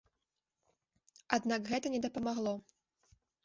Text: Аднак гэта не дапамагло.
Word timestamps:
Аднак 1.39 1.61
гэта 1.75 1.87
не 1.97 2.03
дапамагло. 2.09 2.53